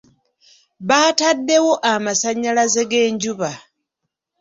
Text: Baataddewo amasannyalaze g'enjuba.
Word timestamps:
Baataddewo 0.87 1.73
amasannyalaze 1.91 2.81
g'enjuba. 2.91 3.49